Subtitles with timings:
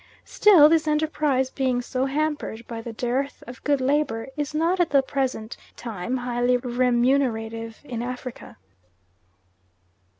[0.25, 4.89] Still this enterprise being so hampered by the dearth of good labour is not at
[4.89, 8.57] the present time highly remunerative in Africa.